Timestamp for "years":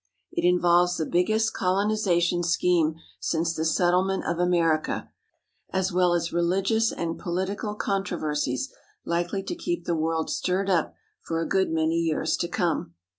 11.99-12.35